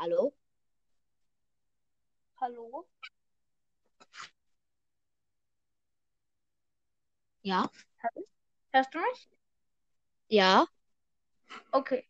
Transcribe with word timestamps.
Hallo? 0.00 0.32
Hallo? 2.40 2.88
Ja? 7.42 7.70
Hörst 8.72 8.92
du 8.94 8.98
mich? 8.98 9.28
Ja? 10.28 10.66
Okay. 11.74 12.06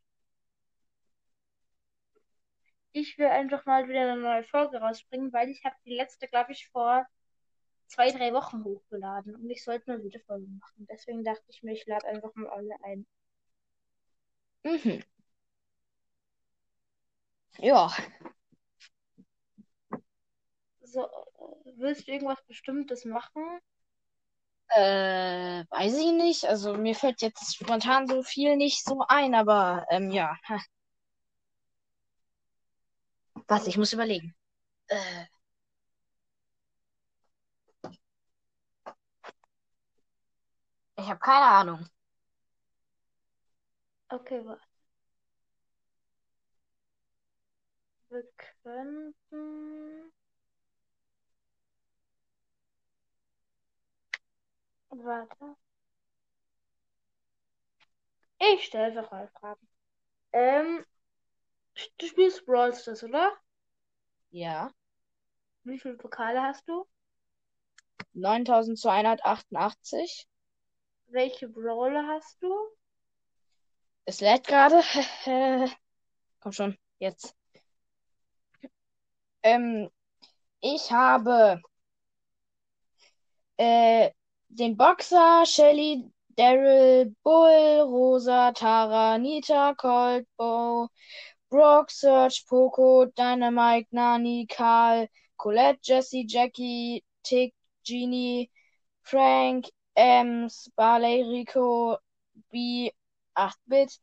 Ich 2.92 3.18
will 3.18 3.26
einfach 3.26 3.66
mal 3.66 3.88
wieder 3.88 4.00
eine 4.12 4.20
neue 4.20 4.44
Folge 4.44 4.78
rausbringen, 4.78 5.32
weil 5.32 5.48
ich 5.50 5.64
habe 5.64 5.74
die 5.84 5.94
letzte, 5.96 6.28
glaube 6.28 6.52
ich, 6.52 6.68
vor 6.68 7.04
zwei, 7.88 8.10
drei 8.12 8.32
Wochen 8.34 8.64
hochgeladen 8.64 9.34
und 9.36 9.50
ich 9.50 9.64
sollte 9.64 9.90
mal 9.90 10.04
wieder 10.04 10.20
Folgen 10.20 10.58
machen. 10.58 10.86
Deswegen 10.90 11.24
dachte 11.24 11.44
ich 11.48 11.62
mir, 11.62 11.72
ich 11.72 11.86
lade 11.86 12.06
einfach 12.08 12.34
mal 12.36 12.48
alle 12.50 12.74
ein. 12.84 13.06
Mhm. 14.64 15.00
Ja. 17.62 17.90
So, 20.82 21.08
willst 21.78 22.06
du 22.06 22.12
irgendwas 22.12 22.42
Bestimmtes 22.46 23.06
machen? 23.06 23.60
Äh, 24.68 25.64
weiß 25.70 25.96
ich 25.98 26.12
nicht. 26.12 26.44
Also 26.46 26.74
mir 26.74 26.94
fällt 26.94 27.22
jetzt 27.22 27.56
spontan 27.56 28.06
so 28.08 28.22
viel 28.22 28.56
nicht 28.56 28.84
so 28.84 29.04
ein, 29.08 29.34
aber 29.34 29.84
ähm, 29.90 30.10
ja. 30.10 30.36
Was, 33.48 33.66
ich 33.66 33.76
muss 33.76 33.92
überlegen. 33.92 34.34
Äh, 34.88 35.26
ich 40.96 41.08
habe 41.08 41.18
keine 41.18 41.46
Ahnung. 41.46 41.86
Okay, 44.12 44.40
warte. 44.44 44.69
Wir 48.10 48.24
könnten. 48.64 50.12
Warte. 54.88 55.56
Ich 58.38 58.64
stelle 58.64 58.86
einfach 58.86 59.12
mal 59.12 59.28
Fragen. 59.28 59.68
Ähm, 60.32 60.84
du 61.98 62.06
spielst 62.06 62.44
Brawl 62.46 62.74
Stars, 62.74 63.04
oder? 63.04 63.32
Ja. 64.30 64.72
Wie 65.62 65.78
viele 65.78 65.96
Pokale 65.96 66.42
hast 66.42 66.68
du? 66.68 66.88
9288. 68.14 70.26
Welche 71.06 71.48
Brawler 71.48 72.08
hast 72.08 72.42
du? 72.42 72.52
Es 74.04 74.20
lädt 74.20 74.48
gerade. 74.48 74.82
Komm 76.40 76.52
schon, 76.52 76.76
jetzt. 76.98 77.36
Ähm, 79.42 79.90
ich 80.60 80.92
habe 80.92 81.60
äh, 83.56 84.10
den 84.48 84.76
Boxer, 84.76 85.44
Shelly, 85.46 86.10
Daryl, 86.36 87.14
Bull, 87.22 87.80
Rosa, 87.82 88.52
Tara, 88.52 89.18
Nita, 89.18 89.74
Colt, 89.74 90.26
Bo, 90.36 90.88
Brock, 91.50 91.90
Serge, 91.90 92.44
Poco, 92.48 93.06
Dynamite, 93.06 93.88
Nani, 93.92 94.46
Karl, 94.46 95.08
Colette, 95.36 95.80
Jessie, 95.82 96.24
Jackie, 96.26 97.04
Tick, 97.22 97.54
Genie, 97.84 98.50
Frank, 99.02 99.70
Ems, 99.96 100.70
Barley, 100.76 101.22
Rico, 101.24 101.98
B, 102.50 102.92
8-Bit, 103.36 103.98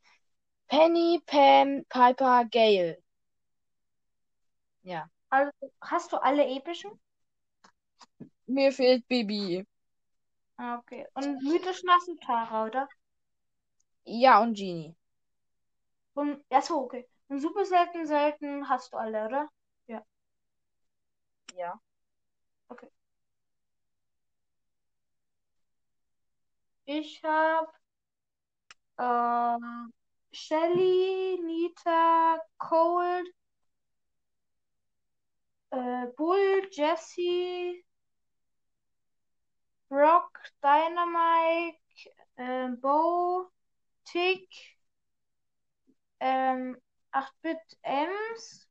Penny, 0.70 1.20
Pam, 1.26 1.84
Piper, 1.90 2.46
Gale. 2.52 2.98
Ja. 4.84 5.10
Also, 5.30 5.52
hast 5.82 6.12
du 6.12 6.18
alle 6.18 6.46
epischen? 6.46 6.92
Mir 8.48 8.72
fehlt 8.72 9.08
Bibi. 9.08 9.66
Ah, 10.58 10.78
okay. 10.78 11.06
Und 11.14 11.44
mythischen 11.44 11.90
hast 11.90 12.08
du 12.08 12.16
Tara, 12.16 12.66
oder? 12.66 12.88
Ja, 14.06 14.42
und 14.42 14.56
Genie. 14.56 14.96
Und, 16.14 16.44
achso, 16.50 16.80
okay. 16.80 17.08
Und 17.28 17.40
super 17.40 17.66
selten, 17.66 18.06
selten 18.06 18.68
hast 18.70 18.94
du 18.94 18.98
alle, 18.98 19.26
oder? 19.26 19.50
Ja. 19.88 21.80
Ich 26.90 27.22
habe 27.24 27.68
ähm, 28.98 29.92
Shelly, 30.32 31.38
Nita, 31.44 32.40
Cold, 32.58 33.28
äh, 35.72 36.08
Bull, 36.16 36.68
Jesse, 36.72 37.84
Brock, 39.90 40.40
Dynamite, 40.62 41.78
äh, 42.36 42.70
Bo, 42.82 43.50
Tick, 44.06 44.50
ähm, 46.20 46.78
8-Bit 47.12 47.78
Ems, 47.82 48.68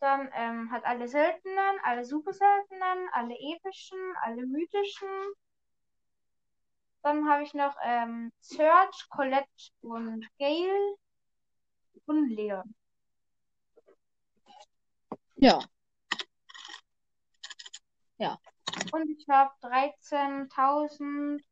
dann 0.00 0.30
ähm, 0.34 0.70
hat 0.70 0.84
alle 0.84 1.08
seltenen, 1.08 1.78
alle 1.82 2.04
super 2.04 2.32
seltenen, 2.32 3.08
alle 3.12 3.34
epischen, 3.34 3.98
alle 4.22 4.46
mythischen. 4.46 5.08
Dann 7.02 7.28
habe 7.28 7.44
ich 7.44 7.54
noch 7.54 7.76
ähm, 7.82 8.32
Serge, 8.40 9.06
Colette 9.10 9.46
und 9.80 10.26
Gale 10.38 10.96
und 12.06 12.28
Leon. 12.30 12.74
Ja. 15.36 15.60
Und 18.92 19.10
ich 19.10 19.26
habe 19.28 19.52
13.500. 19.60 21.44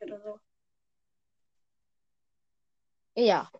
Oder 0.00 0.20
so. 0.20 0.40
Ja. 3.16 3.50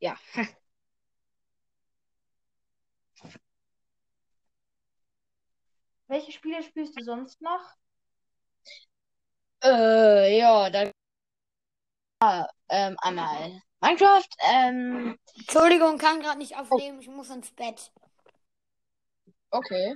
Ja. 0.00 0.16
Welche 6.08 6.32
Spiele 6.32 6.62
spielst 6.62 6.98
du 6.98 7.04
sonst 7.04 7.42
noch? 7.42 7.76
Äh, 9.62 10.38
ja, 10.38 10.70
dann 10.70 10.92
ah, 12.20 12.46
ähm, 12.68 12.96
einmal 13.00 13.62
Minecraft, 13.80 14.28
ähm, 14.40 15.18
Entschuldigung, 15.34 15.98
kann 15.98 16.20
gerade 16.20 16.38
nicht 16.38 16.56
aufnehmen, 16.56 17.00
ich 17.00 17.08
muss 17.08 17.30
ins 17.30 17.50
Bett. 17.52 17.92
okay. 19.50 19.94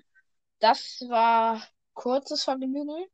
Das 0.61 1.03
war 1.09 1.63
kurzes 1.95 2.45
Vergnügen. 2.45 3.07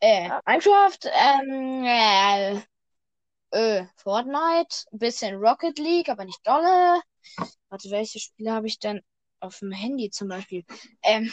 Äh, 0.00 0.28
Minecraft, 0.46 0.98
ähm, 1.04 1.84
äh, 1.84 2.60
äh, 3.52 3.86
Fortnite, 3.96 4.86
bisschen 4.92 5.36
Rocket 5.36 5.78
League, 5.78 6.08
aber 6.08 6.24
nicht 6.24 6.46
dolle. 6.46 7.00
Warte, 7.68 7.90
welche 7.90 8.18
Spiele 8.18 8.52
habe 8.52 8.66
ich 8.66 8.78
denn 8.78 9.00
auf 9.40 9.58
dem 9.60 9.72
Handy 9.72 10.10
zum 10.10 10.28
Beispiel? 10.28 10.64
Ähm, 11.02 11.32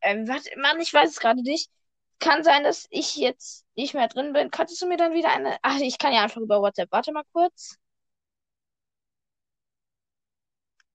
ähm, 0.00 0.28
warte, 0.28 0.50
Mann, 0.58 0.80
ich 0.80 0.92
weiß 0.94 1.10
es 1.10 1.20
gerade 1.20 1.42
nicht. 1.42 1.70
Kann 2.20 2.42
sein, 2.42 2.64
dass 2.64 2.86
ich 2.90 3.16
jetzt 3.16 3.64
nicht 3.76 3.94
mehr 3.94 4.08
drin 4.08 4.32
bin. 4.32 4.50
Könntest 4.50 4.82
du 4.82 4.86
mir 4.86 4.96
dann 4.96 5.14
wieder 5.14 5.30
eine. 5.30 5.56
Ach, 5.62 5.78
ich 5.78 5.98
kann 5.98 6.12
ja 6.12 6.22
einfach 6.22 6.40
über 6.40 6.60
WhatsApp. 6.60 6.90
Warte 6.90 7.12
mal 7.12 7.24
kurz. 7.32 7.76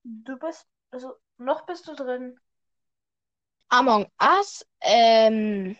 Du 0.03 0.38
bist, 0.38 0.67
also 0.91 1.16
noch 1.38 1.66
bist 1.66 1.88
du 1.88 1.95
drin. 1.95 2.38
Among 3.69 4.06
Us, 4.22 4.66
ähm, 4.81 5.75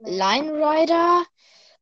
Line 0.00 0.52
Rider, 0.52 1.24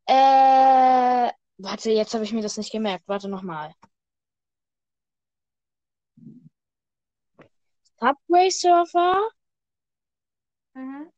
äh, 0.07 1.33
warte, 1.59 1.91
jetzt 1.91 2.15
habe 2.15 2.25
ich 2.25 2.33
mir 2.33 2.43
das 2.43 2.57
nicht 2.57 2.73
gemerkt. 2.73 3.09
Warte 3.09 3.29
nochmal. 3.29 3.75
Subway 8.01 8.49
Surfer 8.51 9.21
Mhm. 10.75 11.11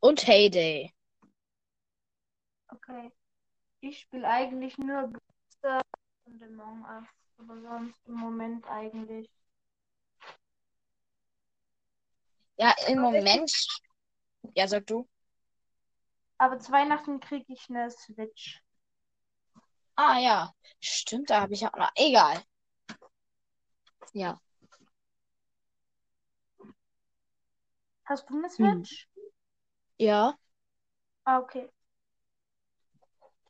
Und 0.00 0.26
Heyday. 0.26 0.92
Okay. 2.72 3.12
Ich 3.80 4.00
spiele 4.00 4.28
eigentlich 4.28 4.76
nur 4.78 5.08
Booster 5.08 5.82
und 6.24 6.42
Among 6.42 6.82
Us. 6.84 7.08
Aber 7.38 7.60
sonst 7.60 7.98
im 8.06 8.14
Moment 8.14 8.66
eigentlich. 8.66 9.30
Ja, 12.56 12.74
im 12.88 13.00
Moment. 13.00 13.50
Ja, 14.54 14.68
sag 14.68 14.86
du. 14.86 15.08
Aber 16.38 16.58
zu 16.58 16.72
Weihnachten 16.72 17.20
kriege 17.20 17.52
ich 17.52 17.68
eine 17.70 17.90
Switch. 17.90 18.62
Ah, 19.96 20.18
ja. 20.18 20.54
Stimmt, 20.80 21.30
da 21.30 21.42
habe 21.42 21.54
ich 21.54 21.66
auch 21.66 21.74
noch. 21.76 21.90
Egal. 21.94 22.42
Ja. 24.12 24.40
Hast 28.04 28.28
du 28.28 28.34
eine 28.36 28.48
Hm. 28.48 28.84
Switch? 28.84 29.08
Ja. 30.00 30.34
Ah, 31.24 31.40
okay. 31.40 31.68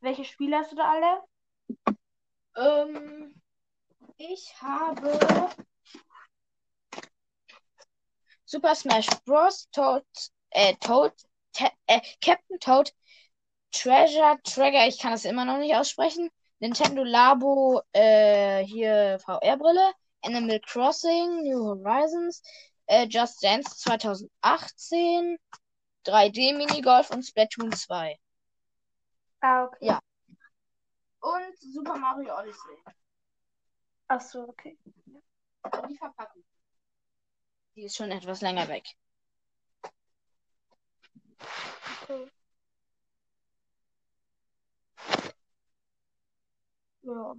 Welche 0.00 0.25
Spiele 0.25 0.58
hast 0.58 0.73
du 0.73 0.76
da 0.76 0.91
alle? 0.91 1.23
Ähm, 2.56 3.41
ich 4.17 4.52
habe 4.61 5.17
Super 8.44 8.75
Smash 8.75 9.06
Bros. 9.25 9.69
Toad, 9.70 10.05
äh, 10.50 10.75
Toad, 10.81 11.12
äh, 11.87 12.00
Captain 12.20 12.58
Toad, 12.58 12.93
Treasure 13.70 14.41
Trigger, 14.43 14.88
ich 14.88 14.99
kann 14.99 15.12
das 15.12 15.25
immer 15.25 15.44
noch 15.44 15.58
nicht 15.58 15.76
aussprechen. 15.76 16.31
Nintendo 16.58 17.05
Labo, 17.05 17.81
äh, 17.93 18.64
hier 18.64 19.20
VR-Brille, 19.20 19.93
Animal 20.23 20.58
Crossing, 20.67 21.44
New 21.44 21.64
Horizons, 21.64 22.43
äh, 22.87 23.06
Just 23.08 23.41
Dance 23.41 23.76
2018, 23.76 25.38
3D 26.05 26.52
Minigolf 26.55 27.11
und 27.11 27.23
Splatoon 27.23 27.73
2. 27.73 28.19
Ah, 29.43 29.64
okay. 29.64 29.87
Ja. 29.87 30.00
Und 31.20 31.58
Super 31.58 31.97
Mario 31.97 32.37
Odyssey. 32.38 32.76
Ach 34.08 34.20
so, 34.20 34.49
okay. 34.49 34.79
Die 35.88 35.97
Verpackung. 35.97 36.43
Die 37.76 37.85
ist 37.85 37.97
schon 37.97 38.11
etwas 38.11 38.41
länger 38.41 38.69
weg. 38.69 38.85
okay. 42.11 42.31
Ja. 47.02 47.35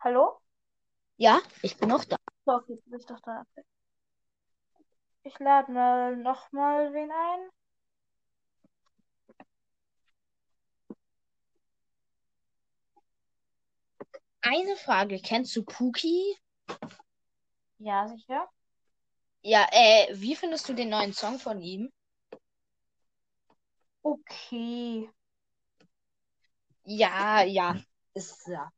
Hallo? 0.00 0.41
Ja, 1.16 1.40
ich 1.62 1.76
bin 1.76 1.88
noch 1.88 2.04
da. 2.04 2.16
So, 2.44 2.52
okay, 2.54 2.78
du 2.84 2.90
bist 2.90 3.08
doch 3.10 3.20
da. 3.20 3.44
Ich 5.24 5.38
lade 5.40 5.72
mal 5.72 6.16
nochmal 6.16 6.92
wen 6.92 7.10
ein. 7.10 7.50
Eine 14.40 14.76
Frage, 14.76 15.20
kennst 15.20 15.54
du 15.56 15.64
Pookie? 15.64 16.36
Ja, 17.78 18.08
sicher. 18.08 18.48
Ja, 19.42 19.66
äh, 19.72 20.08
wie 20.14 20.34
findest 20.36 20.68
du 20.68 20.74
den 20.74 20.88
neuen 20.90 21.12
Song 21.12 21.38
von 21.38 21.60
ihm? 21.60 21.90
Okay. 24.04 25.08
Ja, 26.84 27.42
ja, 27.44 27.76
ist 28.14 28.46
ja. 28.46 28.70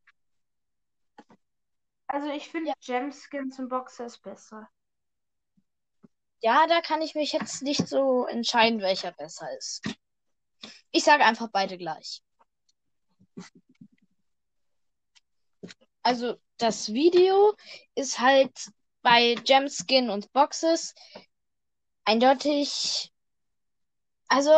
Also 2.07 2.29
ich 2.29 2.49
finde 2.49 2.73
Gemskins 2.85 3.59
und 3.59 3.69
Boxers 3.69 4.17
besser. 4.17 4.69
Ja, 6.41 6.67
da 6.67 6.81
kann 6.81 7.01
ich 7.01 7.15
mich 7.15 7.33
jetzt 7.33 7.63
nicht 7.63 7.87
so 7.87 8.25
entscheiden, 8.25 8.79
welcher 8.81 9.11
besser 9.11 9.47
ist. 9.57 9.81
Ich 10.91 11.03
sage 11.03 11.25
einfach 11.25 11.49
beide 11.51 11.77
gleich. 11.77 12.21
Also, 16.03 16.35
das 16.57 16.93
Video 16.93 17.55
ist 17.95 18.19
halt 18.19 18.71
bei 19.01 19.35
Gemskin 19.43 20.09
und 20.09 20.31
Boxes 20.33 20.93
eindeutig. 22.03 23.11
Also, 24.27 24.51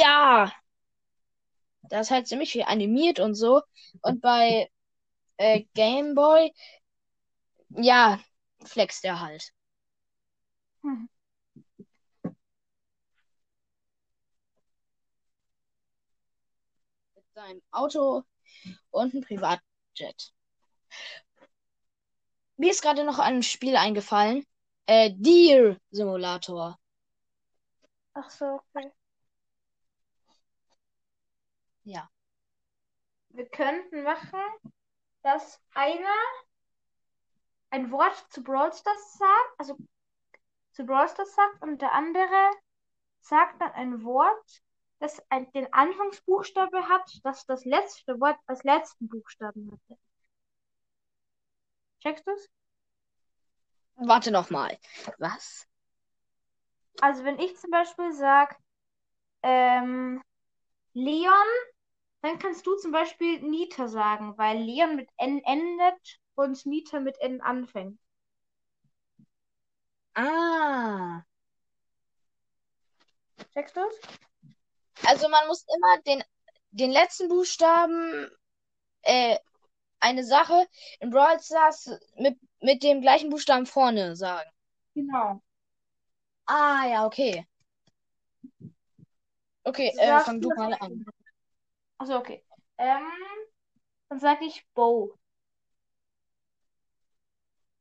ja. 0.00 0.52
Da 1.82 2.00
ist 2.00 2.10
halt 2.10 2.26
ziemlich 2.26 2.50
viel 2.52 2.64
animiert 2.64 3.20
und 3.20 3.34
so. 3.34 3.62
Und 4.02 4.20
bei 4.20 4.68
äh, 5.38 5.64
Game 5.74 6.14
Boy, 6.14 6.52
ja, 7.70 8.20
flext 8.64 9.04
er 9.04 9.20
halt. 9.20 9.52
Hm. 10.82 11.08
Mit 17.14 17.24
seinem 17.34 17.62
Auto 17.70 18.24
und 18.90 19.14
einem 19.14 19.22
Privatjet. 19.22 20.32
Mir 22.56 22.70
ist 22.72 22.82
gerade 22.82 23.04
noch 23.04 23.18
ein 23.18 23.42
Spiel 23.42 23.76
eingefallen. 23.76 24.44
Äh, 24.86 25.12
Deer 25.14 25.78
Simulator. 25.90 26.78
Ach 28.14 28.30
so, 28.30 28.60
okay. 28.74 28.90
Ja. 31.84 32.10
Wir 33.30 33.48
könnten 33.48 34.02
machen, 34.02 34.40
dass 35.22 35.60
einer 35.74 36.16
ein 37.70 37.90
Wort 37.90 38.16
zu 38.30 38.42
Brawl 38.42 38.72
Stars 38.72 39.18
sagt, 39.18 39.54
also 39.58 39.76
zu 40.72 40.84
Brawl 40.84 41.08
Stars 41.08 41.34
sagt 41.34 41.62
und 41.62 41.82
der 41.82 41.92
andere 41.92 42.50
sagt 43.20 43.60
dann 43.60 43.72
ein 43.72 44.04
Wort, 44.04 44.62
das 45.00 45.22
ein, 45.28 45.50
den 45.52 45.72
Anfangsbuchstabe 45.72 46.88
hat, 46.88 47.20
das 47.22 47.46
das 47.46 47.64
letzte 47.64 48.18
Wort 48.20 48.38
als 48.46 48.64
letzten 48.64 49.08
Buchstaben 49.08 49.70
hatte. 49.70 50.00
Checkst 52.00 52.26
du's? 52.26 52.48
Warte 53.96 54.30
noch 54.30 54.50
mal. 54.50 54.78
Was? 55.18 55.66
Also 57.00 57.24
wenn 57.24 57.38
ich 57.38 57.56
zum 57.56 57.70
Beispiel 57.70 58.12
sag 58.12 58.56
ähm, 59.42 60.22
Leon, 60.94 61.34
dann 62.20 62.38
kannst 62.38 62.66
du 62.66 62.76
zum 62.76 62.92
Beispiel 62.92 63.40
Nita 63.40 63.88
sagen, 63.88 64.36
weil 64.36 64.58
Leon 64.58 64.96
mit 64.96 65.08
N 65.16 65.40
endet 65.44 66.20
und 66.34 66.66
Nita 66.66 67.00
mit 67.00 67.18
N 67.20 67.40
anfängt. 67.40 68.00
Ah. 70.14 71.22
Checkst 73.54 73.76
du's? 73.76 73.94
Also 75.06 75.28
man 75.28 75.46
muss 75.46 75.64
immer 75.76 76.02
den, 76.02 76.24
den 76.70 76.90
letzten 76.90 77.28
Buchstaben, 77.28 78.28
äh, 79.02 79.38
eine 80.00 80.24
Sache 80.24 80.66
in 81.00 81.10
Brawl 81.10 81.40
Stars 81.40 81.90
mit, 82.16 82.38
mit 82.60 82.82
dem 82.82 83.00
gleichen 83.00 83.30
Buchstaben 83.30 83.66
vorne 83.66 84.16
sagen. 84.16 84.50
Genau. 84.94 85.40
Ah, 86.46 86.86
ja, 86.88 87.06
okay. 87.06 87.46
Okay, 89.64 89.92
Du 89.94 90.00
äh, 90.00 90.20
fang 90.20 90.40
du 90.40 90.48
mal 90.50 90.74
an. 90.74 91.04
Achso, 91.98 92.16
okay. 92.18 92.44
Ähm, 92.78 93.06
dann 94.08 94.20
sag 94.20 94.42
ich 94.42 94.66
Bo. 94.74 95.14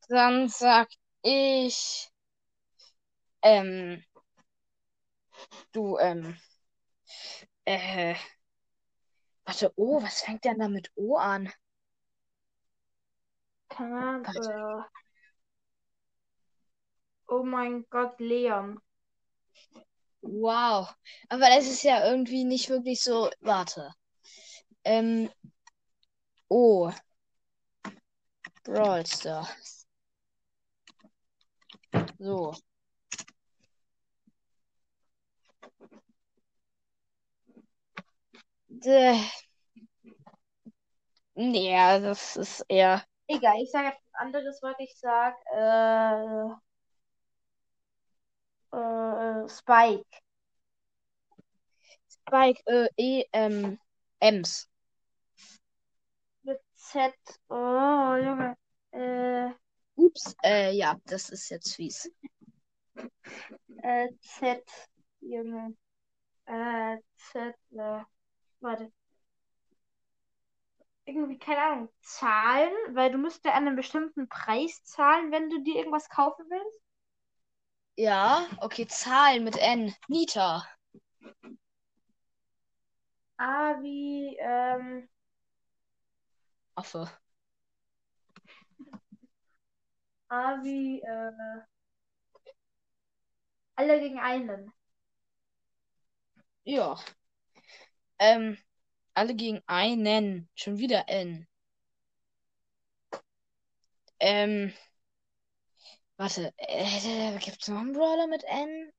Dann 0.09 0.49
sag 0.49 0.89
ich, 1.21 2.09
ähm, 3.41 4.03
du, 5.71 5.97
ähm, 5.99 6.37
äh, 7.65 8.15
warte, 9.45 9.71
oh, 9.75 10.01
was 10.01 10.21
fängt 10.21 10.45
denn 10.45 10.59
da 10.59 10.68
mit 10.68 10.92
O 10.95 11.15
an? 11.18 11.51
Keine 13.69 13.97
Ahnung. 13.97 14.25
Äh, 14.25 14.83
oh 17.27 17.44
mein 17.44 17.85
Gott, 17.89 18.19
Leon. 18.19 18.80
Wow. 20.21 20.94
Aber 21.30 21.47
das 21.47 21.65
ist 21.68 21.83
ja 21.83 22.07
irgendwie 22.09 22.44
nicht 22.44 22.69
wirklich 22.69 23.01
so, 23.01 23.30
warte. 23.42 23.94
Ähm, 24.87 25.29
O. 26.49 26.89
Brawl 28.63 29.06
Stars. 29.06 29.85
So. 32.19 32.53
Däh. 38.69 39.19
Nee, 41.35 41.75
das 41.99 42.37
ist 42.37 42.65
eher. 42.69 43.03
Egal, 43.27 43.61
ich 43.61 43.69
sage 43.69 43.89
etwas 43.89 44.13
anderes 44.13 44.63
Wort. 44.63 44.79
Ich 44.79 44.97
sag 44.97 45.35
äh, 45.53 46.47
äh, 48.71 49.49
Spike. 49.49 50.21
Spike, 52.09 52.61
äh, 52.67 52.87
E, 52.95 53.25
ähm, 53.33 53.77
Ems. 54.21 54.69
Z. 56.91 57.13
Oh, 57.49 58.15
Junge. 58.15 58.56
Äh, 58.91 59.51
Ups, 59.95 60.35
äh, 60.44 60.71
ja, 60.71 60.95
das 61.06 61.29
ist 61.29 61.49
jetzt 61.49 61.75
fies. 61.75 62.09
äh, 63.83 64.07
Z. 64.21 64.63
Junge. 65.19 65.75
Äh, 66.45 66.97
Z. 67.15 67.56
Äh, 67.71 68.03
warte. 68.61 68.91
Irgendwie, 71.06 71.37
keine 71.37 71.61
Ahnung, 71.61 71.89
Zahlen, 72.01 72.73
weil 72.91 73.11
du 73.11 73.17
müsst 73.17 73.44
ja 73.45 73.53
einen 73.53 73.75
bestimmten 73.75 74.27
Preis 74.29 74.83
zahlen, 74.83 75.31
wenn 75.31 75.49
du 75.49 75.61
dir 75.63 75.75
irgendwas 75.75 76.09
kaufen 76.09 76.45
willst. 76.49 76.81
Ja, 77.95 78.45
okay, 78.61 78.87
Zahlen 78.87 79.44
mit 79.44 79.57
N. 79.57 79.94
Nita. 80.07 80.65
A 83.39 83.81
wie, 83.81 84.35
ähm, 84.39 85.07
Affe. 86.77 87.09
A 90.29 90.63
wie, 90.63 91.01
äh, 91.01 91.61
Alle 93.75 93.99
gegen 93.99 94.19
einen. 94.19 94.71
Ja. 96.65 96.97
Ähm, 98.19 98.57
alle 99.15 99.35
gegen 99.35 99.61
einen. 99.67 100.49
Schon 100.55 100.77
wieder 100.79 101.09
N. 101.09 101.47
Ähm, 104.19 104.73
warte, 106.17 106.53
äh, 106.57 107.37
gibt's 107.39 107.67
noch 107.67 107.79
einen 107.79 107.93
Brawler 107.93 108.27
mit 108.27 108.43
N? 108.43 108.91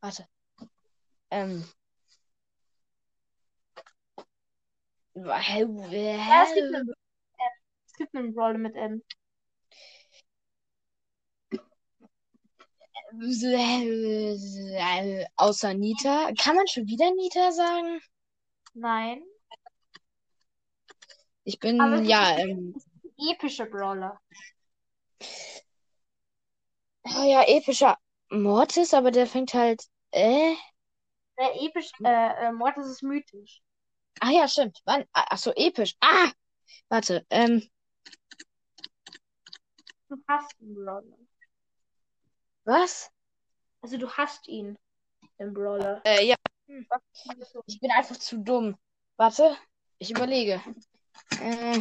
Warte. 0.00 0.26
Ähm. 1.30 1.64
Hä? 4.16 5.04
Ja, 5.26 6.44
es 6.44 6.54
gibt 6.54 6.74
einen, 6.74 6.92
es 7.86 7.92
gibt 7.94 8.14
einen 8.14 8.34
Brawler 8.34 8.58
mit 8.58 8.74
M. 8.76 9.02
Außer 15.36 15.74
Nita. 15.74 16.30
Kann 16.38 16.56
man 16.56 16.66
schon 16.66 16.86
wieder 16.86 17.10
Nita 17.12 17.52
sagen? 17.52 18.00
Nein. 18.74 19.22
Ich 21.44 21.58
bin, 21.58 21.80
Aber 21.80 22.02
ja, 22.02 22.36
ein 22.36 22.48
ähm, 22.48 22.74
epischer 23.16 23.66
Brawler. 23.66 24.20
oh 27.04 27.24
ja, 27.24 27.42
epischer 27.46 27.96
Mortis, 28.30 28.92
aber 28.92 29.10
der 29.10 29.26
fängt 29.26 29.54
halt, 29.54 29.82
äh, 30.10 30.54
Der 31.38 31.62
episch, 31.62 31.90
äh, 32.04 32.48
äh, 32.48 32.52
Mortis 32.52 32.86
ist 32.86 33.02
mythisch. 33.02 33.62
Ah 34.20 34.30
ja, 34.30 34.48
stimmt. 34.48 34.80
Wann? 34.84 35.04
Ah, 35.12 35.26
Ach 35.30 35.38
so, 35.38 35.52
episch. 35.54 35.94
Ah! 36.00 36.30
Warte, 36.88 37.26
ähm, 37.30 37.68
Du 40.08 40.16
hast 40.26 40.54
einen 40.60 40.74
Brawler. 40.74 41.18
was? 42.64 43.10
Also 43.82 43.98
du 43.98 44.10
hast 44.10 44.48
ihn, 44.48 44.76
den 45.38 45.52
Brawler. 45.52 46.00
Äh, 46.04 46.24
ja, 46.26 46.36
Also, 47.28 47.62
ich 47.66 47.78
bin 47.80 47.90
einfach 47.90 48.16
zu 48.16 48.38
dumm. 48.38 48.76
Warte, 49.16 49.56
ich 49.98 50.10
überlege. 50.10 50.62
Äh, 51.40 51.80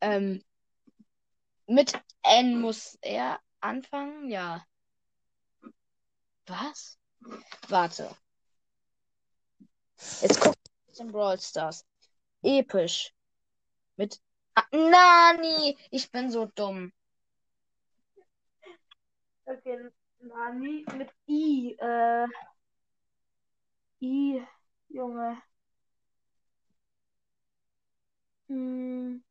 ähm, 0.00 0.42
mit 1.66 1.92
N 2.22 2.60
muss 2.60 2.98
er 3.02 3.40
anfangen? 3.60 4.30
Ja. 4.30 4.64
Was? 6.46 6.98
Warte. 7.68 8.14
Jetzt 10.20 10.40
guck 10.40 10.54
ich 10.92 11.00
in 11.00 11.12
Brawl 11.12 11.38
Stars. 11.38 11.86
Episch. 12.42 13.14
Mit 13.96 14.20
ah, 14.54 14.64
Nani. 14.72 15.76
Ich 15.90 16.10
bin 16.10 16.30
so 16.30 16.46
dumm. 16.46 16.92
Okay, 19.44 19.90
Nani 20.20 20.84
mit 20.96 21.10
I. 21.28 21.76
Äh, 21.78 22.26
I, 24.00 24.46
Junge. 24.88 25.42
Hm. 28.48 29.22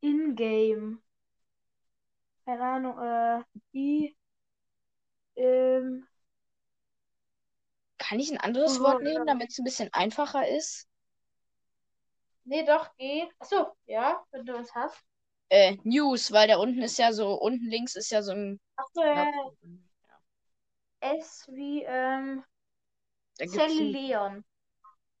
In-game. 0.00 1.02
Keine 2.44 2.62
Ahnung, 2.64 2.98
äh, 2.98 3.42
I. 3.72 4.16
Ähm, 5.36 6.06
Kann 7.96 8.20
ich 8.20 8.30
ein 8.30 8.36
anderes 8.36 8.80
Oh, 8.80 8.82
Wort 8.84 9.00
nehmen, 9.02 9.24
ja. 9.26 9.32
damit 9.32 9.50
es 9.50 9.58
ein 9.58 9.64
bisschen 9.64 9.88
einfacher 9.94 10.46
ist? 10.46 10.86
nee, 12.44 12.64
doch, 12.64 12.94
geht. 12.96 13.30
Achso, 13.40 13.74
ja, 13.86 14.22
wenn 14.30 14.44
du 14.46 14.54
was 14.54 14.72
hast. 14.74 15.04
Äh, 15.50 15.76
News, 15.84 16.32
weil 16.32 16.48
da 16.48 16.56
unten 16.56 16.82
ist 16.82 16.98
ja 16.98 17.12
so, 17.12 17.34
unten 17.34 17.66
links 17.68 17.94
ist 17.94 18.10
ja 18.10 18.22
so 18.22 18.32
ein. 18.32 18.60
Achso, 18.76 19.02
ja, 19.04 19.26
Ja, 19.26 19.30
S 21.02 21.46
wie, 21.52 21.82
ähm, 21.86 22.42
Sally 23.44 23.92
Leon. 23.92 24.44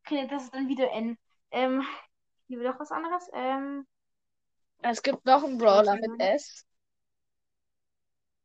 Okay, 0.04 0.26
das 0.28 0.44
ist 0.44 0.54
dann 0.54 0.68
wieder 0.68 0.90
N. 0.92 1.18
Ähm, 1.52 1.84
hier 2.48 2.62
doch 2.64 2.80
was 2.80 2.92
anderes. 2.92 3.30
Ähm, 3.34 3.86
es 4.82 5.02
gibt 5.02 5.24
noch 5.24 5.42
einen 5.42 5.58
Brawler 5.58 5.96
mit 5.96 6.12
S. 6.18 6.64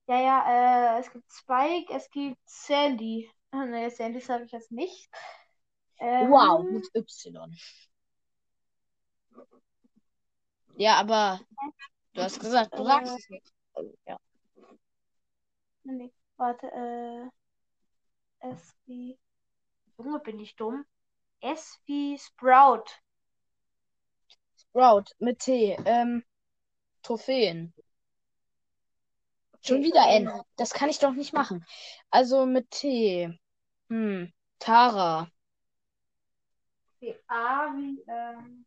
ja, 0.08 0.22
ja, 0.22 0.98
äh, 0.98 1.00
es 1.00 1.12
gibt 1.12 1.32
Spike, 1.32 1.94
es 1.94 2.10
gibt 2.10 2.40
Sandy. 2.46 3.30
Ne, 3.54 3.90
Sandy 3.90 4.20
habe 4.22 4.46
ich 4.46 4.52
jetzt 4.52 4.72
nicht. 4.72 5.10
Ähm, 6.00 6.32
Wow, 6.32 6.64
mit 6.64 6.88
Y. 6.96 7.58
Ja, 10.76 10.98
aber 10.98 11.42
du 12.14 12.22
hast 12.22 12.40
gesagt, 12.40 12.78
du 12.78 12.84
sagst 12.84 13.18
es 13.18 13.30
nicht. 13.30 13.52
Also, 13.74 13.94
ja. 14.06 14.18
Nee, 15.84 16.12
warte, 16.38 16.68
äh, 16.68 17.30
S 18.48 18.76
wie, 18.86 19.18
Junge, 19.98 20.20
bin 20.20 20.40
ich 20.40 20.56
dumm. 20.56 20.86
S 21.42 21.80
wie 21.86 22.18
Sprout. 22.18 22.86
Sprout 24.58 25.06
mit 25.20 25.40
T. 25.40 25.78
Ähm, 25.86 26.24
Trophäen. 27.02 27.74
Schon 29.68 29.84
wieder 29.84 30.08
N. 30.08 30.28
ähm, 30.28 30.42
Das 30.56 30.74
kann 30.74 30.90
ich 30.90 31.00
doch 31.00 31.12
nicht 31.14 31.34
machen. 31.34 31.66
Also 32.10 32.46
mit 32.46 32.72
T. 32.72 33.38
Hm. 33.90 34.32
Tara. 34.60 35.28
okay, 36.96 37.16
A 37.28 37.68
wie, 37.76 38.04
ähm, 38.08 38.66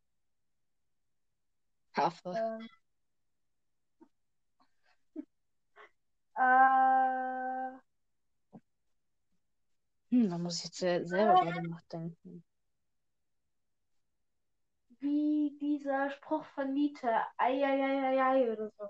Hafe. 1.97 2.33
ähm, 2.37 2.69
äh, 6.37 7.78
Hm, 10.11 10.28
da 10.30 10.38
muss 10.38 10.59
ich 10.59 10.64
jetzt 10.64 10.78
sel- 10.78 11.07
selber 11.07 11.35
gerade 11.40 11.69
nachdenken. 11.69 12.45
wie 15.00 15.57
dieser 15.61 16.11
Spruch 16.11 16.45
von 16.54 16.73
Nietzsche. 16.75 17.09
Eieieiei 17.38 18.52
oder 18.52 18.71
so. 18.78 18.88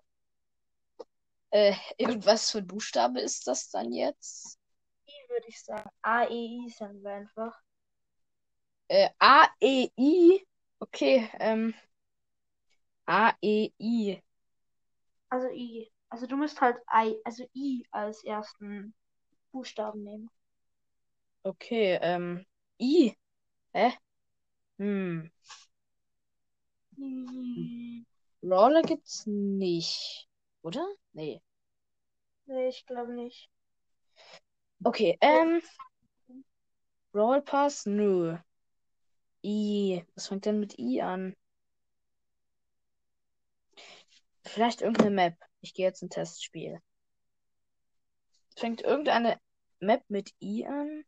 Äh, 1.50 1.74
irgendwas 1.98 2.50
für 2.50 2.62
Buchstabe 2.62 3.20
ist 3.20 3.46
das 3.46 3.70
dann 3.70 3.92
jetzt? 3.92 4.58
I 5.08 5.28
würde 5.28 5.48
ich 5.48 5.62
sagen. 5.62 5.90
A, 6.02 6.24
E, 6.24 6.66
I 6.66 6.70
sagen 6.70 7.02
wir 7.02 7.12
einfach. 7.12 7.60
Äh, 8.88 9.10
A, 9.18 9.48
E, 9.60 9.88
I. 9.96 10.46
Okay, 10.78 11.28
ähm. 11.40 11.74
A, 13.06 13.34
E, 13.42 13.70
I. 13.78 14.22
Also 15.28 15.48
I. 15.48 15.90
Also 16.08 16.26
du 16.26 16.36
musst 16.36 16.60
halt 16.60 16.76
I, 16.92 17.16
also 17.24 17.44
I 17.54 17.84
als 17.90 18.22
ersten 18.24 18.94
Buchstaben 19.52 20.02
nehmen. 20.04 20.30
Okay, 21.44 21.98
ähm. 22.00 22.46
I. 22.78 23.16
Hä? 23.72 23.92
Hm. 24.78 25.30
I. 26.96 28.04
Brawler 28.40 28.82
gibt's 28.82 29.26
nicht. 29.26 30.29
Oder? 30.62 30.86
Nee. 31.12 31.42
Nee, 32.46 32.68
ich 32.68 32.86
glaube 32.86 33.12
nicht. 33.12 33.50
Okay, 34.84 35.16
ähm. 35.20 35.62
Brawl 37.12 37.42
Pass? 37.42 37.86
Nö. 37.86 38.38
I. 39.42 40.04
Was 40.14 40.28
fängt 40.28 40.46
denn 40.46 40.60
mit 40.60 40.78
I 40.78 41.02
an? 41.02 41.36
Vielleicht 44.44 44.80
irgendeine 44.80 45.10
Map. 45.10 45.34
Ich 45.60 45.74
gehe 45.74 45.86
jetzt 45.86 46.02
ein 46.02 46.10
Testspiel. 46.10 46.80
Fängt 48.56 48.82
irgendeine 48.82 49.40
Map 49.80 50.04
mit 50.08 50.32
I 50.40 50.66
an? 50.66 51.04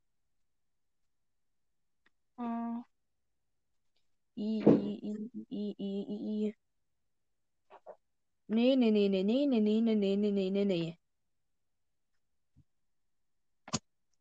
Hm. 2.39 2.85
I, 4.35 4.63
I, 4.67 5.01
I, 5.03 5.31
I, 5.51 5.75
I, 5.79 6.07
I, 6.09 6.47
I. 6.49 6.55
Nee, 8.49 8.77
nee, 8.77 8.91
nee, 8.93 9.09
nee, 9.09 9.25
nee, 9.25 9.47
nee, 9.47 9.61
nee, 9.61 9.81
nee, 9.81 9.95
nee, 9.97 10.17
nee, 10.17 10.31
nee, 10.33 10.51
nee, 10.51 10.65
nee. 10.65 10.99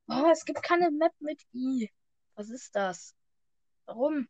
Oh, 0.10 0.30
es 0.32 0.46
gibt 0.46 0.62
keine 0.64 0.92
Map 0.92 1.14
mit 1.20 1.42
I. 1.54 1.90
Was 2.36 2.50
ist 2.50 2.76
das? 2.76 3.16
Warum? 3.86 4.28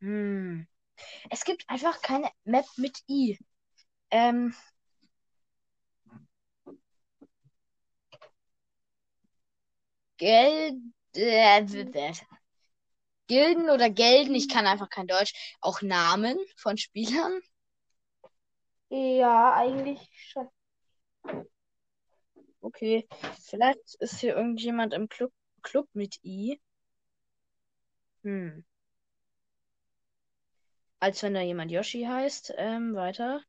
Hm. 0.00 0.66
Es 1.30 1.44
gibt 1.44 1.64
einfach 1.68 2.02
keine 2.02 2.30
Map 2.44 2.66
mit 2.78 3.02
I. 3.08 3.38
Ähm. 4.10 4.54
Geld. 10.18 10.76
Gilden 13.28 13.70
oder 13.70 13.90
Gelden, 13.90 14.34
ich 14.34 14.48
kann 14.48 14.66
einfach 14.66 14.90
kein 14.90 15.06
Deutsch. 15.06 15.32
Auch 15.60 15.82
Namen 15.82 16.36
von 16.56 16.76
Spielern. 16.76 17.40
Ja, 18.90 19.54
eigentlich 19.54 20.00
schon. 20.12 20.48
Okay. 22.60 23.06
Vielleicht 23.44 23.94
ist 24.00 24.20
hier 24.20 24.34
irgendjemand 24.34 24.94
im 24.94 25.08
Club, 25.08 25.32
Club 25.62 25.88
mit 25.92 26.18
I. 26.24 26.60
Hm. 28.22 28.64
Als 31.00 31.22
wenn 31.22 31.34
da 31.34 31.40
jemand 31.42 31.70
Yoshi 31.70 32.04
heißt. 32.04 32.54
Ähm, 32.56 32.94
weiter. 32.94 33.42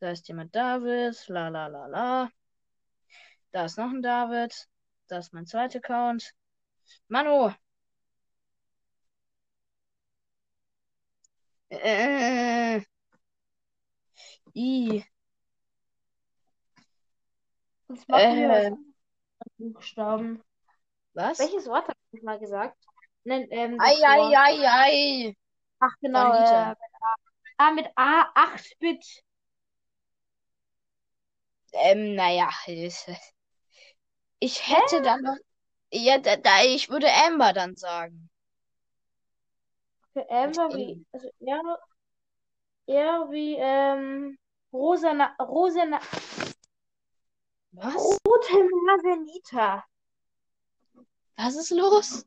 Da 0.00 0.10
ist 0.10 0.28
jemand 0.28 0.54
David. 0.54 1.26
La 1.28 1.48
la 1.48 1.66
la 1.66 1.86
la. 1.86 2.30
Da 3.52 3.64
ist 3.64 3.78
noch 3.78 3.90
ein 3.90 4.02
David. 4.02 4.68
Da 5.08 5.18
ist 5.18 5.32
mein 5.32 5.46
zweiter 5.46 5.78
Account. 5.78 6.32
Manu. 7.08 7.52
Äh. 11.70 12.80
I. 14.54 15.04
Jetzt 17.88 18.08
machen 18.08 18.36
wir 18.36 18.50
Äh. 18.50 18.70
was 18.70 19.48
Buchstaben. 19.58 20.42
Was? 21.14 21.38
Welches 21.38 21.66
Wort 21.66 21.88
habe 21.88 21.98
ich 22.12 22.22
mal 22.22 22.38
gesagt? 22.38 22.76
Nein, 23.24 23.46
ähm, 23.50 23.78
Ei, 23.80 23.96
ei, 24.04 24.36
ei, 24.36 24.68
ei. 24.68 25.36
Ach, 25.78 25.92
genau. 26.00 26.32
Äh, 26.32 26.38
mit 26.38 26.48
A. 26.48 26.76
Ah, 27.58 27.70
mit 27.72 27.86
A, 27.96 28.32
8-Bit. 28.34 29.24
Ähm, 31.72 32.14
naja. 32.14 32.50
Ich, 32.66 33.06
ich 34.40 34.68
hätte 34.68 35.02
dann 35.02 35.22
noch. 35.22 35.36
Ja, 35.92 36.18
da, 36.18 36.36
da, 36.36 36.62
ich 36.64 36.88
würde 36.88 37.08
Amber 37.12 37.52
dann 37.52 37.76
sagen. 37.76 38.28
Für 40.12 40.28
Amber 40.30 40.68
wie, 40.70 41.04
also 41.12 41.28
eher, 41.40 41.78
eher 42.86 43.26
wie, 43.30 43.56
ähm, 43.58 44.38
rosa, 44.72 45.12
Na 45.12 45.36
rosa, 45.40 45.84
Na 45.84 46.00
Was? 47.72 48.18
rote 48.26 48.68
Nase 48.86 49.22
Nita. 49.22 49.84
Was 51.36 51.56
ist 51.56 51.70
los? 51.70 52.26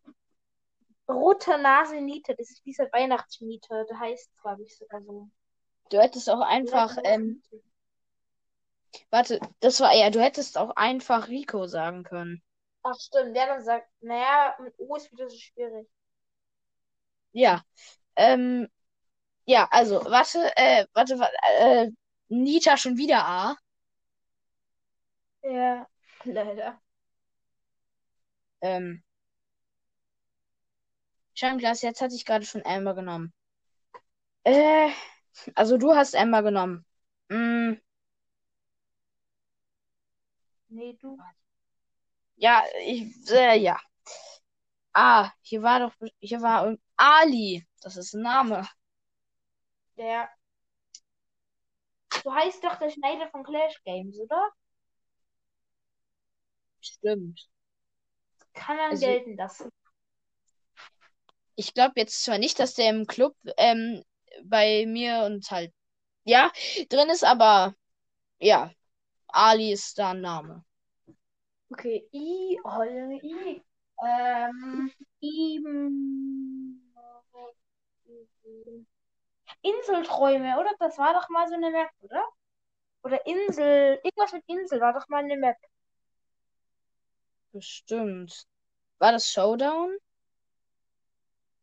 Rote 1.07 1.57
Nase 1.57 1.99
Nita, 2.01 2.33
das 2.33 2.51
ist 2.51 2.65
dieser 2.65 2.85
Weihnachtsmieter, 2.93 3.85
der 3.85 3.99
heißt, 3.99 4.29
glaube 4.41 4.63
ich, 4.63 4.77
sogar 4.77 5.01
so. 5.01 5.29
Du 5.89 5.99
hättest 5.99 6.29
auch 6.29 6.41
einfach, 6.41 6.97
ähm, 7.03 7.41
warte, 9.09 9.39
das 9.59 9.79
war 9.79 9.95
ja, 9.95 10.11
du 10.11 10.21
hättest 10.21 10.57
auch 10.59 10.75
einfach 10.75 11.27
Rico 11.27 11.65
sagen 11.65 12.03
können. 12.03 12.43
Ach, 12.83 12.99
stimmt, 12.99 13.35
der 13.37 13.47
dann 13.47 13.63
sagt, 13.63 13.87
naja, 14.01 14.55
mit 14.59 14.73
O 14.79 14.95
ist 14.97 15.11
wieder 15.13 15.29
so 15.29 15.37
schwierig. 15.37 15.87
Ja. 17.31 17.63
Ähm, 18.15 18.67
ja, 19.45 19.67
also, 19.71 20.03
warte, 20.05 20.51
äh, 20.57 20.85
warte, 20.93 21.19
warte, 21.19 21.35
äh, 21.59 21.91
Nita 22.29 22.77
schon 22.77 22.97
wieder 22.97 23.25
A. 23.25 23.57
Ja, 25.43 25.85
leider. 26.25 26.81
Ähm, 28.61 29.03
Scheinglas, 31.33 31.81
jetzt 31.81 32.01
hatte 32.01 32.13
ich 32.13 32.23
gerade 32.23 32.45
schon 32.45 32.63
Amber 32.67 32.93
genommen. 32.93 33.33
Äh, 34.43 34.89
also 35.55 35.77
du 35.77 35.95
hast 35.95 36.15
Amber 36.15 36.43
genommen. 36.43 36.85
Mm, 37.29 37.73
Nee, 40.69 40.97
du. 40.99 41.17
Ja, 42.39 42.63
ich, 42.85 43.13
äh, 43.31 43.57
ja. 43.59 43.79
Ah, 44.93 45.31
hier 45.41 45.61
war 45.61 45.79
doch, 45.79 45.93
hier 46.19 46.41
war 46.41 46.75
Ali. 46.97 47.65
Das 47.81 47.95
ist 47.97 48.13
ein 48.13 48.21
Name. 48.23 48.67
Der. 49.97 50.29
Du 52.23 52.33
heißt 52.33 52.63
doch 52.63 52.75
der 52.77 52.89
Schneider 52.89 53.29
von 53.29 53.43
Clash 53.43 53.81
Games, 53.83 54.17
oder? 54.19 54.49
Stimmt. 56.81 57.49
Kann 58.53 58.77
man 58.77 58.91
Also- 58.91 59.05
gelten 59.05 59.35
lassen. 59.37 59.69
Ich 61.55 61.73
glaube 61.73 61.93
jetzt 61.97 62.23
zwar 62.23 62.37
nicht, 62.37 62.57
dass 62.59 62.73
der 62.75 62.89
im 62.89 63.05
Club 63.05 63.35
ähm, 63.57 64.03
bei 64.43 64.85
mir 64.87 65.23
und 65.25 65.49
halt 65.51 65.73
ja 66.23 66.51
drin 66.89 67.09
ist, 67.09 67.23
aber 67.25 67.75
ja, 68.39 68.71
Ali 69.27 69.73
ist 69.73 69.97
da 69.99 70.11
ein 70.11 70.21
Name. 70.21 70.63
Okay, 71.71 72.03
I, 72.13 72.57
oh, 72.65 72.83
I, 72.83 73.61
ähm, 74.03 74.91
I, 75.21 75.59
Inselträume, 79.61 80.59
oder? 80.59 80.71
Das 80.79 80.97
war 80.97 81.13
doch 81.13 81.29
mal 81.29 81.47
so 81.47 81.55
eine 81.55 81.71
Map, 81.71 81.89
oder? 82.01 82.25
Oder 83.03 83.25
Insel, 83.25 83.99
irgendwas 84.03 84.33
mit 84.33 84.43
Insel 84.47 84.81
war 84.81 84.93
doch 84.93 85.07
mal 85.09 85.23
eine 85.23 85.37
Map. 85.37 85.57
Bestimmt. 87.53 88.47
War 88.99 89.11
das 89.11 89.31
Showdown? 89.31 89.97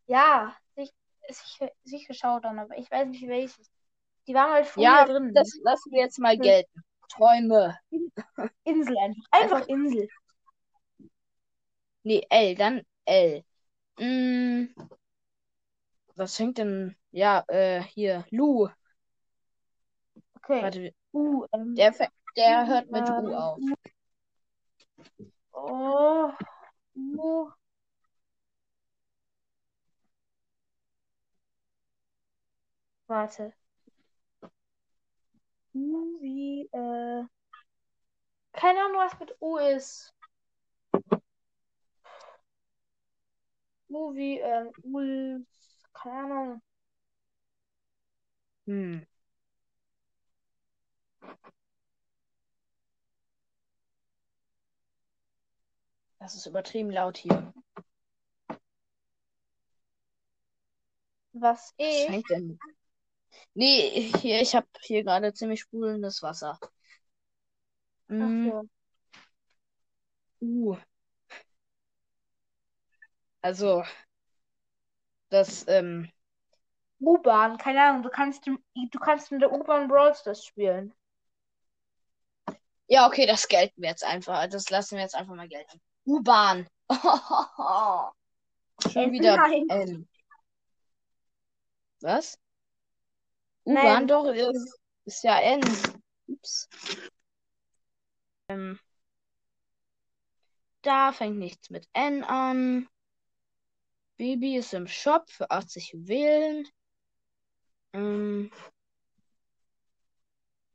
Ja, 0.07 0.57
sich- 0.77 0.93
sicher, 1.29 1.71
sicher 1.85 2.15
Showdown, 2.15 2.59
aber 2.59 2.77
ich 2.79 2.91
weiß 2.91 3.09
nicht 3.09 3.27
welches. 3.29 3.71
Die 4.27 4.35
waren 4.35 4.53
halt 4.53 4.67
früher 4.67 4.85
Ja, 4.85 5.05
drin. 5.05 5.33
das 5.35 5.59
lassen 5.63 5.93
wir 5.93 6.01
jetzt 6.03 6.19
mal 6.19 6.37
gelten. 6.39 6.83
Träume. 7.09 7.79
Insel 8.65 8.97
einfach. 8.99 9.23
Einfach 9.31 9.67
Insel. 9.69 10.09
Nee, 12.03 12.27
L, 12.31 12.55
dann 12.55 12.83
L. 13.05 13.45
Mm, 13.99 14.67
was 16.15 16.37
fängt 16.37 16.59
denn? 16.59 16.97
Ja, 17.11 17.45
äh, 17.49 17.83
hier, 17.83 18.25
Lu. 18.31 18.69
Okay. 20.37 20.63
Warte, 20.63 20.95
U, 21.13 21.45
ähm, 21.53 21.75
der, 21.75 21.95
der 22.37 22.67
hört 22.67 22.91
mit 22.91 23.09
ähm, 23.09 23.25
U 23.25 23.35
auf. 23.35 23.59
Oh, 25.53 26.31
U. 26.95 27.51
Warte. 33.09 33.53
U 35.77 36.19
wie, 36.21 36.63
äh, 36.73 37.25
keine 38.53 38.81
Ahnung, 38.81 38.97
was 38.99 39.19
mit 39.21 39.37
U 39.41 39.59
ist. 39.59 40.15
U 43.91 44.15
wie, 44.15 44.39
ähm, 44.41 44.73
Ul, 44.83 45.47
keine 45.93 46.35
Ahnung. 46.35 46.63
Hm. 48.67 49.07
Das 56.19 56.35
ist 56.35 56.47
übertrieben 56.47 56.91
laut 56.91 57.19
hier. 57.19 57.53
Was 61.33 61.75
Was 61.75 61.75
ich, 61.77 62.07
fängt 62.07 62.31
denn? 62.31 62.59
Nee, 63.55 64.13
hier, 64.21 64.41
ich 64.41 64.55
habe 64.55 64.67
hier 64.83 65.03
gerade 65.05 65.33
ziemlich 65.35 65.61
sprudelndes 65.61 66.23
Wasser. 66.23 66.59
ach 68.19 68.31
Mm, 68.31 68.43
so. 68.43 68.69
U. 70.41 70.77
Also, 73.43 73.83
das, 75.29 75.65
ähm, 75.69 76.11
U-Bahn, 77.01 77.57
keine 77.57 77.83
Ahnung, 77.83 78.03
du 78.03 78.11
kannst, 78.11 78.47
du 78.47 78.59
kannst 79.01 79.33
in 79.33 79.39
der 79.39 79.51
U-Bahn 79.51 79.89
Brawl 79.89 80.15
Stars 80.15 80.45
spielen. 80.45 80.93
ja, 82.89 83.07
okay, 83.07 83.27
das 83.27 83.49
gelten 83.49 83.81
wir 83.83 83.89
jetzt 83.91 84.05
einfach. 84.05 84.47
Das 84.49 84.71
lassen 84.71 84.97
wir 84.97 85.03
jetzt 85.03 85.15
einfach 85.15 85.35
mal 85.35 85.49
gelten. 85.49 85.81
U-Bahn. 86.07 86.67
Schon 88.93 89.13
Äh, 89.13 89.13
wieder 89.13 89.37
nein. 89.37 89.69
N. 89.69 90.09
Was? 92.01 92.39
U-Bahn 93.67 94.07
doch, 94.07 94.27
ist, 94.27 94.79
ist 95.05 95.25
ja 95.25 95.41
N. 95.41 95.61
Ups. 96.29 96.69
Ähm, 98.49 98.79
da 100.83 101.13
fängt 101.13 101.39
nichts 101.39 101.69
mit 101.71 101.89
N 101.93 102.23
an. 102.23 102.89
Baby 104.17 104.57
ist 104.57 104.73
im 104.73 104.87
Shop 104.87 105.29
für 105.29 105.51
80 105.51 105.93
Juwelen. 105.93 106.67
Ähm, 107.93 108.53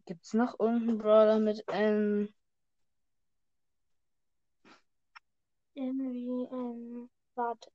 gibt's 0.05 0.33
noch 0.33 0.59
irgendeinen 0.59 0.97
Brawler 0.97 1.39
mit 1.39 1.65
N? 1.69 2.33
Irgendwie, 5.73 6.27
ähm, 6.51 7.09
warte. 7.35 7.71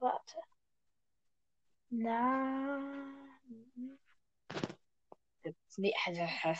Warte. 0.00 0.36
Na. 1.90 2.80
Nee, 5.76 5.94
also, 6.06 6.20
äh, 6.22 6.54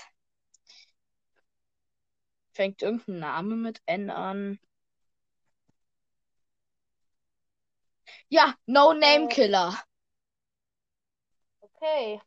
fängt 2.53 2.83
irgendein 2.83 3.19
Name 3.19 3.57
mit 3.57 3.83
N 3.87 4.11
an? 4.11 4.59
Ja, 8.29 8.55
No 8.67 8.93
Name 8.93 9.25
Äh. 9.27 9.29
Killer. 9.29 9.75
Okay. 11.61 12.21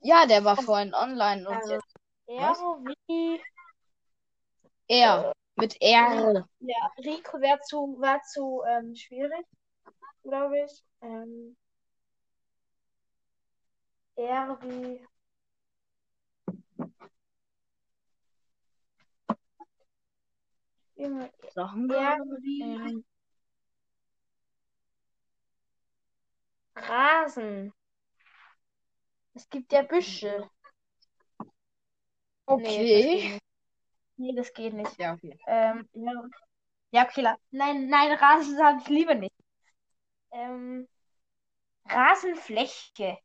Ja, 0.00 0.26
der 0.26 0.44
war 0.44 0.56
vorhin 0.56 0.94
online 0.94 1.48
und 1.48 1.56
Also- 1.56 1.74
jetzt 1.74 1.94
Was? 2.26 2.58
wie. 3.08 3.40
R. 4.88 5.32
Mit 5.56 5.80
R. 5.80 6.46
Ja, 6.60 6.90
Rico 6.98 7.40
wäre 7.40 7.58
zu, 7.60 7.96
war 7.98 8.20
zu 8.22 8.62
ähm, 8.68 8.94
schwierig, 8.94 9.46
glaube 10.22 10.60
ich. 10.64 10.84
Ähm, 11.00 11.56
R 14.16 14.58
wie. 14.62 15.00
Sachen 21.54 21.90
R 21.90 22.18
wir. 22.18 22.36
wie. 22.42 22.62
Ähm, 22.62 23.04
Rasen. 26.76 27.72
Es 29.34 29.48
gibt 29.48 29.72
ja 29.72 29.82
Büsche. 29.82 30.50
okay. 32.46 32.78
Nee, 32.78 33.38
das 34.34 34.52
geht 34.52 34.74
nicht. 34.74 34.98
Ja, 34.98 35.14
okay. 35.14 35.38
Ähm, 35.46 35.88
ja, 35.92 36.12
ja, 36.90 37.04
okay. 37.04 37.22
Nein, 37.50 37.88
nein, 37.88 38.12
Rasen 38.12 38.56
sage 38.56 38.78
ich 38.82 38.88
lieber 38.88 39.14
nicht. 39.14 39.34
Ähm, 40.30 40.88
Rasenfläche. 41.88 43.18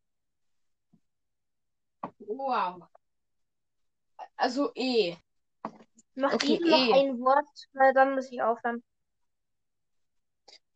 Wow. 2.20 2.84
Also 4.36 4.72
E. 4.76 5.16
Mach 6.16 6.34
Okay, 6.34 6.56
eben 6.56 6.70
noch 6.70 6.78
eh. 6.78 6.94
ein 6.94 7.20
Wort, 7.20 7.68
weil 7.74 7.94
dann 7.94 8.16
muss 8.16 8.32
ich 8.32 8.42
aufhören. 8.42 8.84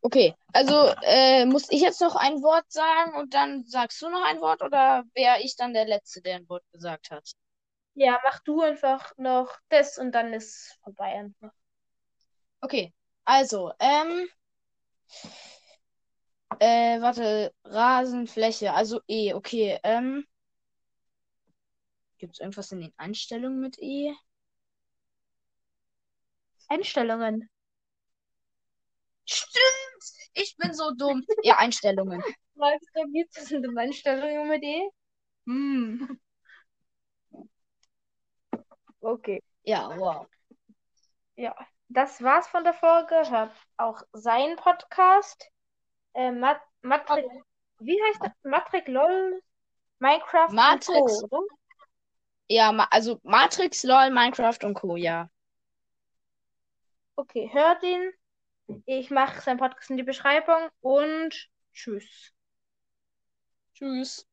Okay, 0.02 0.36
also 0.54 0.94
äh, 1.02 1.46
muss 1.46 1.72
ich 1.72 1.82
jetzt 1.82 2.00
noch 2.00 2.16
ein 2.16 2.44
Wort 2.44 2.72
sagen 2.72 3.16
und 3.16 3.34
dann 3.34 3.66
sagst 3.66 4.00
du 4.02 4.10
noch 4.10 4.24
ein 4.24 4.40
Wort 4.40 4.62
oder 4.62 5.04
wäre 5.16 5.42
ich 5.42 5.56
dann 5.56 5.74
der 5.74 5.86
Letzte, 5.86 6.22
der 6.22 6.36
ein 6.36 6.48
Wort 6.48 6.64
gesagt 6.72 7.10
hat? 7.10 7.32
Ja, 7.96 8.20
mach 8.24 8.40
du 8.42 8.62
einfach 8.62 9.12
noch 9.18 9.58
das 9.70 9.98
und 9.98 10.12
dann 10.14 10.34
ist 10.34 10.78
vorbei 10.84 11.06
einfach. 11.20 11.52
Okay, 12.64 12.92
also, 13.26 13.72
ähm, 13.80 14.28
äh, 16.60 17.00
warte, 17.02 17.54
Rasenfläche, 17.66 18.74
also 18.74 19.02
E, 19.08 19.34
okay, 19.34 19.80
ähm, 19.84 20.26
gibt's 22.18 22.40
irgendwas 22.40 22.72
in 22.74 22.82
den 22.82 22.94
Einstellungen 22.98 23.60
mit 23.62 23.78
E? 23.82 24.14
Einstellungen. 26.70 27.50
Stimmt! 29.26 30.04
Ich 30.34 30.56
bin 30.58 30.74
so 30.74 30.92
dumm. 30.98 31.24
Ja, 31.44 31.58
Einstellungen. 31.58 32.22
Du, 32.56 33.12
gibt 33.12 33.38
es 33.38 33.52
in 33.52 33.62
den 33.64 33.78
Einstellungen 33.78 34.50
mit 34.50 34.64
E? 34.64 34.90
Hm. 35.48 36.20
Okay. 39.06 39.44
Ja, 39.64 39.96
wow. 40.00 40.26
Ja, 41.36 41.56
das 41.90 42.24
war's 42.24 42.48
von 42.48 42.64
der 42.64 42.74
Folge. 42.74 43.16
Hört 43.30 43.52
auch 43.78 44.02
seinen 44.14 44.56
Podcast. 44.56 45.52
Äh, 46.14 46.32
Mat 46.32 46.60
Matrix. 46.82 47.28
Wie 47.80 48.02
heißt 48.02 48.22
das? 48.24 48.32
Matrix 48.44 48.88
LOL 48.88 49.42
Minecraft 50.00 50.50
und 50.50 50.56
Matrix. 50.56 51.22
Co. 51.22 51.38
oder? 51.38 51.56
Ja, 52.48 52.72
ma 52.72 52.88
also 52.90 53.20
Matrix, 53.24 53.84
LOL, 53.84 54.10
Minecraft 54.10 54.60
und 54.64 54.74
Co., 54.74 54.96
ja. 54.96 55.30
Okay, 57.16 57.50
hört 57.52 57.84
ihn. 57.84 58.12
Ich 58.86 59.12
mache 59.12 59.42
seinen 59.42 59.58
Podcast 59.58 59.90
in 59.92 59.98
die 59.98 60.04
Beschreibung 60.04 60.70
und 60.82 61.50
tschüss. 61.74 62.34
Tschüss. 63.74 64.28